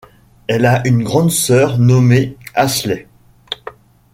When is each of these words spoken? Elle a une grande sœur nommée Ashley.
Elle 0.47 0.65
a 0.65 0.87
une 0.87 1.03
grande 1.03 1.29
sœur 1.29 1.77
nommée 1.77 2.35
Ashley. 2.55 3.07